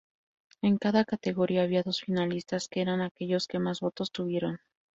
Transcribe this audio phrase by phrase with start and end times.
[0.63, 4.57] En cada categoría había dos finalistas que eran aquellos que más votos tuvieron.